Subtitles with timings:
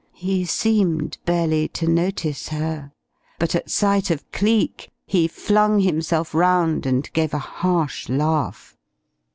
[0.15, 2.91] He seemed barely to notice her,
[3.37, 8.75] but at sight of Cleek he flung himself round, and gave a harsh laugh.